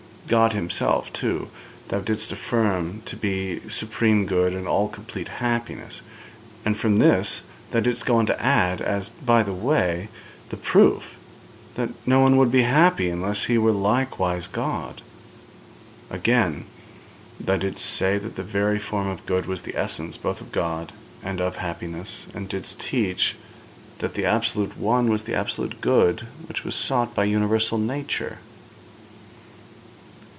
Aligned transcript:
God 0.27 0.53
Himself, 0.53 1.11
too, 1.11 1.49
thou 1.89 1.99
didst 1.99 2.31
affirm 2.31 3.01
to 3.03 3.17
be 3.17 3.59
supreme 3.67 4.25
good 4.25 4.53
and 4.53 4.65
all 4.65 4.87
complete 4.87 5.27
happiness; 5.27 6.01
and 6.63 6.77
from 6.77 6.97
this 6.97 7.41
thou 7.71 7.81
didst 7.81 8.05
go 8.05 8.15
on 8.15 8.25
to 8.27 8.41
add, 8.41 8.79
as 8.79 9.09
by 9.09 9.43
the 9.43 9.51
way, 9.53 10.07
the 10.47 10.55
proof 10.55 11.17
that 11.75 11.89
no 12.05 12.21
one 12.21 12.37
would 12.37 12.49
be 12.49 12.61
happy 12.61 13.09
unless 13.09 13.43
he 13.45 13.57
were 13.57 13.73
likewise 13.73 14.47
God. 14.47 15.01
Again, 16.09 16.63
thou 17.37 17.57
didst 17.57 17.83
say 17.85 18.17
that 18.17 18.37
the 18.37 18.43
very 18.43 18.79
form 18.79 19.07
of 19.07 19.25
good 19.25 19.47
was 19.47 19.63
the 19.63 19.75
essence 19.75 20.15
both 20.15 20.39
of 20.39 20.53
God 20.53 20.93
and 21.21 21.41
of 21.41 21.57
happiness, 21.57 22.25
and 22.33 22.47
didst 22.47 22.79
teach 22.79 23.35
that 23.97 24.13
the 24.13 24.23
absolute 24.23 24.77
One 24.77 25.09
was 25.09 25.23
the 25.23 25.35
absolute 25.35 25.81
good 25.81 26.21
which 26.47 26.63
was 26.63 26.73
sought 26.75 27.13
by 27.13 27.25
universal 27.25 27.77
nature. 27.77 28.37